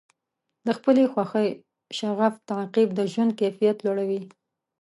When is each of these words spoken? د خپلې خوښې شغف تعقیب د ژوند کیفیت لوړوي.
د 0.65 0.67
خپلې 0.77 1.03
خوښې 1.13 1.47
شغف 1.97 2.33
تعقیب 2.49 2.89
د 2.95 2.99
ژوند 3.11 3.31
کیفیت 3.41 3.77
لوړوي. 3.85 4.21